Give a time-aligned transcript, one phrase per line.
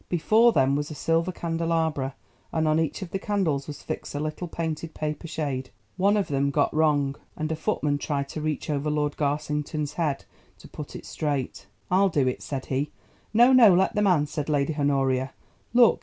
[0.09, 2.15] Before them was a silver candelabra
[2.51, 5.69] and on each of the candles was fixed a little painted paper shade.
[5.95, 10.25] One of them got wrong, and a footman tried to reach over Lord Garsington's head
[10.57, 11.67] to put it straight.
[11.91, 12.89] "I'll do it," said he.
[13.31, 15.33] "No, no; let the man," said Lady Honoria.
[15.71, 15.99] "Look!